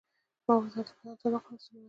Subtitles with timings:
[0.47, 1.79] ما ورته وویل: د بدن تودوخه مې څومره ده؟